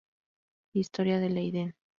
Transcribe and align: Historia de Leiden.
Historia 0.73 1.19
de 1.19 1.29
Leiden. 1.29 1.75